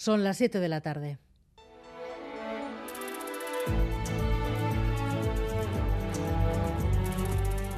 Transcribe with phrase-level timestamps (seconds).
[0.00, 1.18] Son las 7 de la tarde.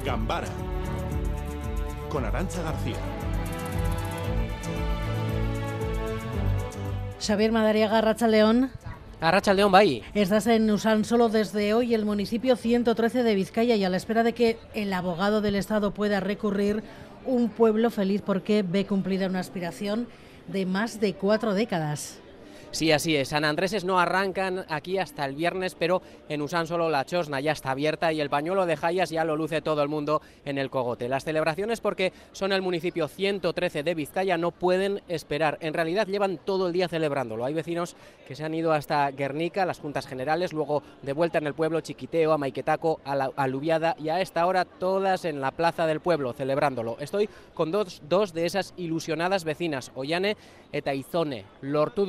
[0.05, 0.47] Gambara
[2.07, 2.95] con Arancha García.
[7.19, 8.71] Xavier Madariaga, Racha León.
[9.19, 10.01] Arracha León, Bay.
[10.13, 14.23] Estás en Usán solo desde hoy el municipio 113 de Vizcaya y a la espera
[14.23, 16.83] de que el abogado del Estado pueda recurrir
[17.25, 20.07] un pueblo feliz porque ve cumplida una aspiración
[20.47, 22.22] de más de cuatro décadas.
[22.73, 23.29] Sí, así es.
[23.29, 27.51] San Andréses no arrancan aquí hasta el viernes, pero en Usán solo la chosna ya
[27.51, 30.71] está abierta y el pañuelo de Jayas ya lo luce todo el mundo en el
[30.71, 31.07] cogote.
[31.07, 35.59] Las celebraciones, porque son el municipio 113 de Vizcaya, no pueden esperar.
[35.61, 37.45] En realidad llevan todo el día celebrándolo.
[37.45, 37.95] Hay vecinos
[38.27, 41.79] que se han ido hasta Guernica, las juntas generales, luego de vuelta en el pueblo,
[41.81, 45.99] Chiquiteo, a Maiquetaco, a la Aluviada y a esta hora todas en la plaza del
[45.99, 46.97] pueblo celebrándolo.
[46.99, 50.37] Estoy con dos, dos de esas ilusionadas vecinas, Ollane
[50.71, 52.07] eta Izone, Lortu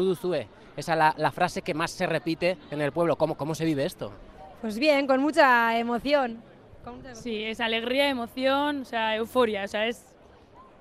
[0.00, 0.48] dugu, Lortu duzue.
[0.76, 3.16] Esa es la, la frase que más se repite en el pueblo.
[3.16, 4.12] ¿Cómo, ¿Cómo se vive esto?
[4.60, 6.42] Pues bien, con mucha emoción.
[6.84, 7.22] Con mucha emoción.
[7.22, 10.04] Sí, es alegría, emoción, o sea, euforia, o sea, es,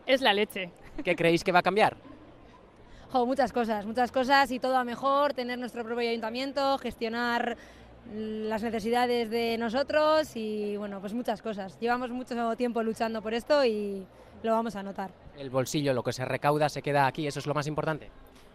[0.05, 0.71] es la leche.
[1.03, 1.95] ¿Qué creéis que va a cambiar?
[3.11, 7.57] Jo, muchas cosas, muchas cosas y todo a mejor, tener nuestro propio ayuntamiento, gestionar
[8.13, 11.79] las necesidades de nosotros y bueno, pues muchas cosas.
[11.79, 14.05] Llevamos mucho tiempo luchando por esto y
[14.43, 15.11] lo vamos a notar.
[15.37, 18.11] El bolsillo, lo que se recauda, se queda aquí, eso es lo más importante.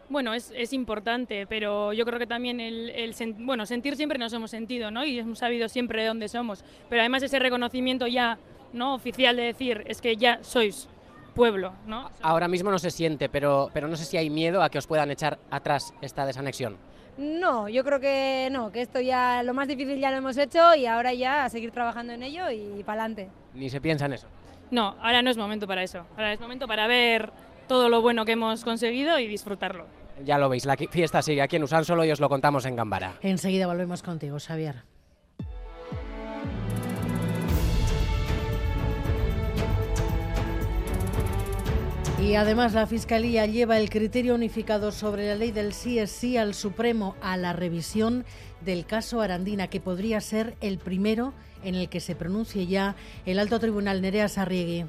[0.08, 4.18] Bueno, es, es importante, pero yo creo que también el, el sen- bueno, sentir siempre
[4.18, 5.04] nos hemos sentido, ¿no?
[5.04, 6.64] Y hemos sabido siempre de dónde somos.
[6.88, 8.38] Pero además ese reconocimiento ya,
[8.72, 8.94] ¿no?
[8.94, 10.88] Oficial de decir, es que ya sois
[11.34, 12.10] pueblo, ¿no?
[12.22, 14.86] Ahora mismo no se siente, pero, pero no sé si hay miedo a que os
[14.86, 16.76] puedan echar atrás esta desanexión.
[17.16, 20.74] No, yo creo que no, que esto ya lo más difícil ya lo hemos hecho
[20.74, 23.30] y ahora ya a seguir trabajando en ello y para adelante.
[23.54, 24.26] Ni se piensa en eso.
[24.70, 26.04] No, ahora no es momento para eso.
[26.16, 27.30] Ahora es momento para ver
[27.66, 29.86] todo lo bueno que hemos conseguido y disfrutarlo.
[30.24, 32.76] Ya lo veis, la fiesta sigue aquí en Usán solo y os lo contamos en
[32.76, 33.14] Gambara.
[33.20, 34.84] Enseguida volvemos contigo, Xavier.
[42.24, 46.38] Y además la Fiscalía lleva el criterio unificado sobre la ley del sí es sí
[46.38, 48.24] al Supremo a la revisión
[48.62, 53.38] del caso Arandina, que podría ser el primero en el que se pronuncie ya el
[53.38, 54.86] alto tribunal Nerea Sarriegui.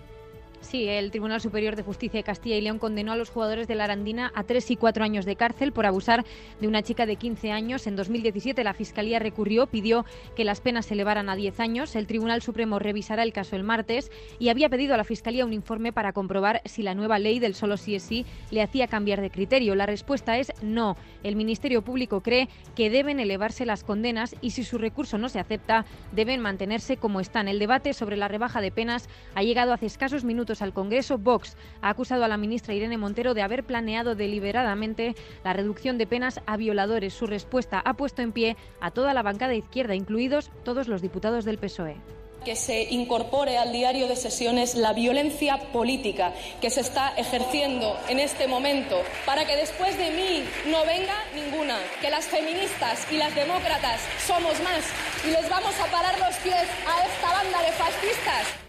[0.66, 3.76] Sí, el Tribunal Superior de Justicia de Castilla y León condenó a los jugadores de
[3.76, 6.26] la Arandina a tres y cuatro años de cárcel por abusar
[6.60, 7.86] de una chica de 15 años.
[7.86, 10.06] En 2017 la Fiscalía recurrió, pidió
[10.36, 11.96] que las penas se elevaran a 10 años.
[11.96, 14.10] El Tribunal Supremo revisará el caso el martes
[14.40, 17.54] y había pedido a la Fiscalía un informe para comprobar si la nueva ley del
[17.54, 19.76] solo sí es sí le hacía cambiar de criterio.
[19.76, 20.98] La respuesta es no.
[21.22, 25.40] El Ministerio Público cree que deben elevarse las condenas y si su recurso no se
[25.40, 27.48] acepta, deben mantenerse como están.
[27.48, 31.18] El debate sobre la rebaja de penas ha llegado hace escasos minutos al Congreso.
[31.18, 36.08] Vox ha acusado a la ministra Irene Montero de haber planeado deliberadamente la reducción de
[36.08, 37.14] penas a violadores.
[37.14, 41.46] Su respuesta ha puesto en pie a toda la bancada izquierda, incluidos todos los diputados
[41.46, 41.98] del PSOE
[42.46, 48.20] que se incorpore al diario de sesiones la violencia política que se está ejerciendo en
[48.20, 53.34] este momento para que después de mí no venga ninguna, que las feministas y las
[53.36, 54.84] demócratas somos más
[55.28, 58.65] y les vamos a parar los pies a esta banda de fascistas.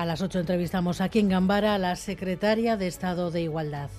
[0.00, 3.90] A las 8 entrevistamos aquí en Gambara a la secretaria de Estado de Igualdad.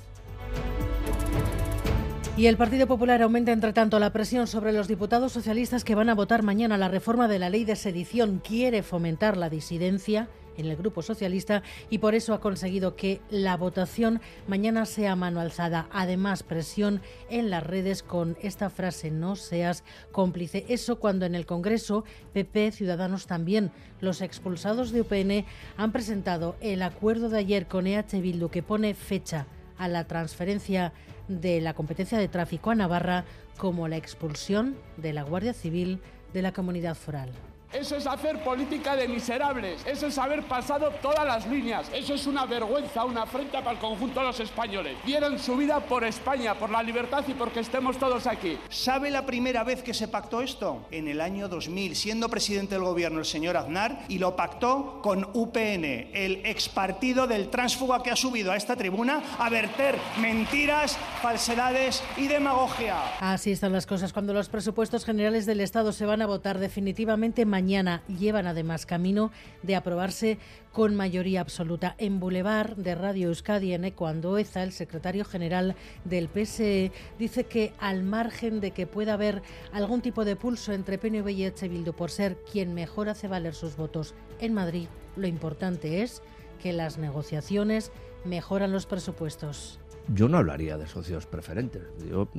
[2.35, 6.09] Y el Partido Popular aumenta, entre tanto, la presión sobre los diputados socialistas que van
[6.09, 8.41] a votar mañana la reforma de la ley de sedición.
[8.43, 10.27] Quiere fomentar la disidencia
[10.61, 15.41] en el Grupo Socialista y por eso ha conseguido que la votación mañana sea mano
[15.41, 15.87] alzada.
[15.91, 20.65] Además, presión en las redes con esta frase, no seas cómplice.
[20.69, 25.45] Eso cuando en el Congreso, PP, Ciudadanos también, los expulsados de UPN
[25.77, 29.47] han presentado el acuerdo de ayer con EH Bildu que pone fecha
[29.77, 30.93] a la transferencia
[31.27, 33.25] de la competencia de tráfico a Navarra
[33.57, 35.99] como la expulsión de la Guardia Civil
[36.33, 37.31] de la comunidad foral.
[37.73, 42.27] Eso es hacer política de miserables, eso es haber pasado todas las líneas, eso es
[42.27, 44.97] una vergüenza, una afrenta para el conjunto de los españoles.
[45.05, 48.57] Dieron su vida por España, por la libertad y porque estemos todos aquí.
[48.67, 50.85] ¿Sabe la primera vez que se pactó esto?
[50.91, 55.29] En el año 2000, siendo presidente del gobierno el señor Aznar, y lo pactó con
[55.33, 60.97] UPN, el ex partido del tránsfuga que ha subido a esta tribuna a verter mentiras,
[61.21, 62.97] falsedades y demagogia.
[63.21, 64.11] Así están las cosas.
[64.11, 69.31] Cuando los presupuestos generales del Estado se van a votar definitivamente mañana, llevan además camino
[69.63, 70.37] de aprobarse
[70.71, 71.95] con mayoría absoluta.
[71.97, 75.75] En Boulevard de Radio Euskadi, en Ecuandoeza, el secretario general
[76.05, 79.41] del PSE dice que al margen de que pueda haber
[79.73, 83.75] algún tipo de pulso entre PNV y Bildu por ser quien mejor hace valer sus
[83.75, 86.21] votos en Madrid, lo importante es
[86.61, 87.91] que las negociaciones
[88.23, 89.79] mejoran los presupuestos.
[90.13, 91.83] yo no hablaría de socios preferentes.
[92.09, 92.29] Yo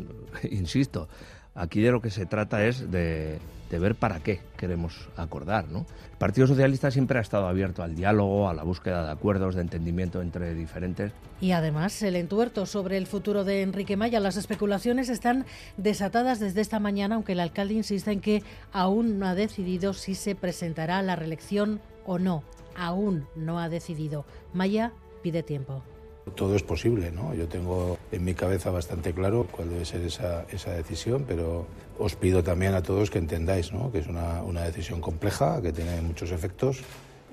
[0.50, 1.08] insisto,
[1.54, 3.38] aquí de lo que se trata es de,
[3.78, 5.68] ver para qué queremos acordar.
[5.68, 5.86] ¿no?
[6.12, 9.62] El Partido Socialista siempre ha estado abierto al diálogo, a la búsqueda de acuerdos, de
[9.62, 11.12] entendimiento entre diferentes.
[11.40, 15.46] Y además, el entuerto sobre el futuro de Enrique Maya, las especulaciones están
[15.76, 18.42] desatadas desde esta mañana, aunque el alcalde insiste en que
[18.72, 22.42] aún no ha decidido si se presentará a la reelección o no.
[22.76, 24.24] Aún no ha decidido.
[24.54, 24.92] Maya
[25.22, 25.82] pide tiempo.
[26.36, 27.34] Todo es posible, ¿no?
[27.34, 31.66] Yo tengo en mi cabeza bastante claro cuál debe ser esa, esa decisión, pero
[31.98, 33.90] os pido también a todos que entendáis, ¿no?
[33.90, 36.82] Que es una, una decisión compleja, que tiene muchos efectos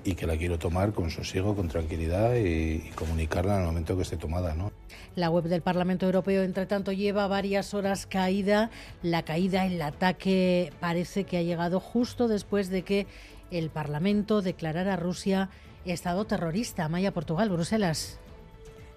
[0.04, 4.02] y que la quiero tomar con sosiego, con tranquilidad y, comunicarla en el momento que
[4.02, 4.54] esté tomada.
[4.54, 4.72] ¿no?
[5.16, 8.70] La web del Parlamento Europeo, entre tanto, lleva varias horas caída.
[9.02, 13.06] La caída, el ataque parece que ha llegado justo después de que
[13.50, 15.50] el Parlamento declarara a Rusia
[15.84, 16.88] Estado terrorista.
[16.88, 18.18] Maya, Portugal, Bruselas.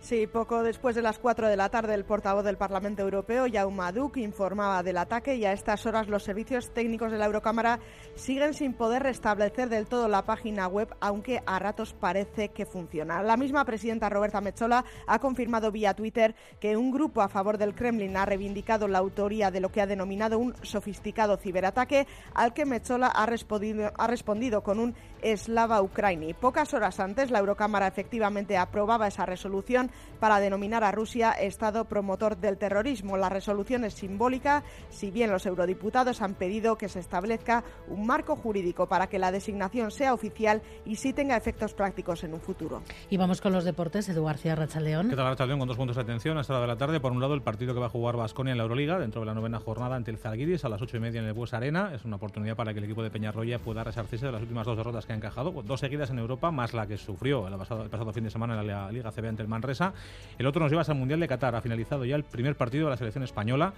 [0.03, 3.89] Sí, poco después de las 4 de la tarde, el portavoz del Parlamento Europeo, Jaume
[3.93, 7.79] Duc, informaba del ataque y a estas horas los servicios técnicos de la Eurocámara
[8.13, 13.23] siguen sin poder restablecer del todo la página web, aunque a ratos parece que funciona.
[13.23, 17.73] La misma presidenta Roberta Metzola ha confirmado vía Twitter que un grupo a favor del
[17.73, 22.65] Kremlin ha reivindicado la autoría de lo que ha denominado un sofisticado ciberataque, al que
[22.65, 26.33] Metzola ha respondido, ha respondido con un eslava ucraini.
[26.33, 32.37] Pocas horas antes, la Eurocámara efectivamente aprobaba esa resolución para denominar a Rusia Estado promotor
[32.37, 33.17] del terrorismo.
[33.17, 38.35] La resolución es simbólica, si bien los eurodiputados han pedido que se establezca un marco
[38.35, 42.81] jurídico para que la designación sea oficial y sí tenga efectos prácticos en un futuro.
[43.09, 44.07] Y vamos con los deportes.
[44.07, 45.09] Edu García Rachaleón.
[45.09, 45.59] ¿Qué tal, Rachaleón?
[45.59, 46.99] Con dos puntos de atención a esta hora de la tarde.
[46.99, 49.27] Por un lado, el partido que va a jugar Basconia en la Euroliga dentro de
[49.27, 51.91] la novena jornada ante el Zalgiris a las ocho y media en el Bues Arena.
[51.93, 54.77] Es una oportunidad para que el equipo de Peñarroya pueda resarcirse de las últimas dos
[54.77, 57.89] derrotas que ha encajado, dos seguidas en Europa, más la que sufrió el pasado, el
[57.89, 59.82] pasado fin de semana en la Liga CB ante el Manresa.
[60.37, 61.55] El otro nos lleva al Mundial de Qatar.
[61.55, 63.73] Ha finalizado ya el primer partido de la selección española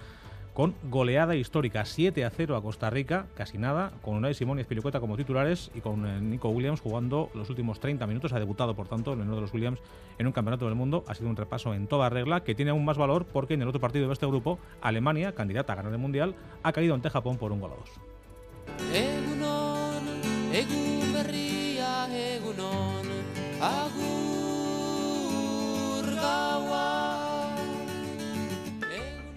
[0.56, 4.62] con goleada histórica 7 a 0 a Costa Rica, casi nada, con Unai Simón y
[4.62, 8.32] Espilicueta como titulares y con eh, Nico Williams jugando los últimos 30 minutos.
[8.32, 9.80] Ha debutado, por tanto, el menor de los Williams
[10.18, 11.04] en un campeonato del mundo.
[11.08, 13.68] Ha sido un repaso en toda regla que tiene aún más valor porque en el
[13.68, 17.36] otro partido de este grupo, Alemania, candidata a ganar el mundial, ha caído ante Japón
[17.36, 17.90] por un gol a dos.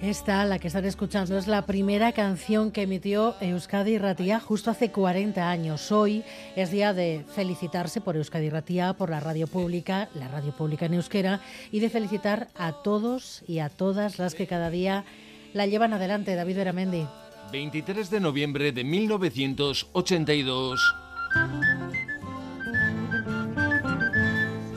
[0.02, 4.92] Esta, la que están escuchando, es la primera canción que emitió Euskadi Ratia justo hace
[4.92, 5.92] 40 años.
[5.92, 6.24] Hoy
[6.56, 10.96] es día de felicitarse por Euskadi Ratia, por la radio pública, la radio pública en
[10.96, 11.42] euskera,
[11.72, 15.06] y de felicitar a todos y a todas las que cada día
[15.54, 16.34] la llevan adelante.
[16.34, 17.06] David Veramendi.
[17.52, 20.82] 23 de noviembre de 1982.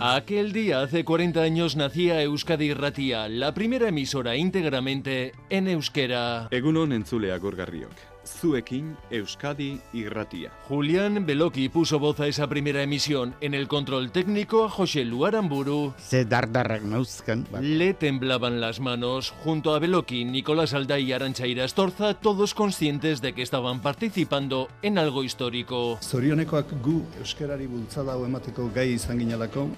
[0.05, 6.49] Aquel día, hace 40 años, nacía Euskadi Ratia, la primera emisora íntegramente en euskera.
[6.51, 8.12] Egunon entzulea gorgarriok.
[8.27, 10.53] Zuekin Euskadi Irratia.
[10.69, 13.35] Julián Beloki puso voz a esa primera emisión.
[13.41, 15.93] En el control técnico a José Luaramburu.
[17.61, 19.31] Le temblaban las manos.
[19.43, 24.99] Junto a Beloki, Nicolás Alda y Arancha Irastorza, todos conscientes de que estaban participando en
[24.99, 25.99] algo histórico.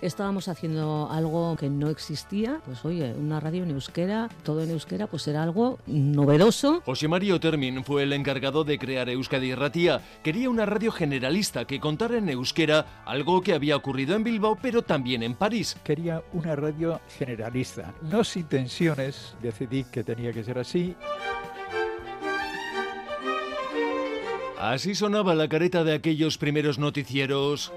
[0.03, 2.61] Estábamos haciendo algo que no existía.
[2.67, 6.83] Pues oye, una radio en euskera, todo en euskera, pues era algo novedoso.
[6.85, 10.01] José Mario Termin fue el encargado de crear Euskadi Ratia.
[10.25, 14.83] Quería una radio generalista que contara en euskera algo que había ocurrido en Bilbao, pero
[14.83, 15.77] también en París.
[15.85, 17.95] Quería una radio generalista.
[18.03, 20.97] No sin tensiones, decidí que tenía que ser así.
[24.59, 27.73] Así sonaba la careta de aquellos primeros noticieros.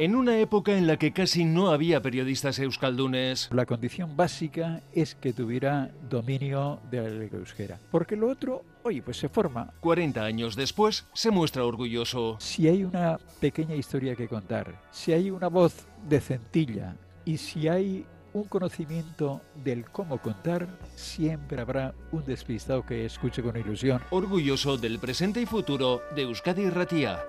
[0.00, 3.50] En una época en la que casi no había periodistas euskaldunes.
[3.52, 7.78] La condición básica es que tuviera dominio del euskera.
[7.90, 9.74] Porque lo otro, oye, pues se forma.
[9.80, 12.38] 40 años después, se muestra orgulloso.
[12.40, 18.06] Si hay una pequeña historia que contar, si hay una voz decentilla y si hay
[18.32, 24.00] un conocimiento del cómo contar, siempre habrá un despistado que escuche con ilusión.
[24.08, 27.20] Orgulloso del presente y futuro de Euskadi Ratia.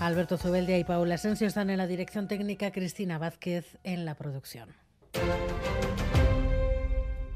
[0.00, 4.68] Alberto Zubeldia y Paula Asensio están en la dirección técnica, Cristina Vázquez en la producción.